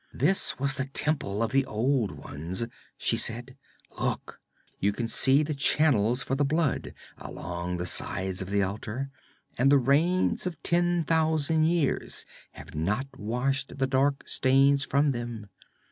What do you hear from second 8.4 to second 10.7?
of the altar, and the rains of